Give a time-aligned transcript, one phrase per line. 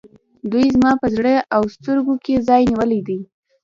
[0.51, 3.19] دوی زما په زړه او سترګو کې ځای نیولی دی.